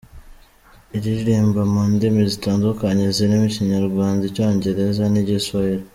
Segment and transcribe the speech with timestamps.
[0.97, 5.85] Iririmba mu ndimi zitandukanye zirimo Ikinyarwanda, Icyongereza n’Igiswahili.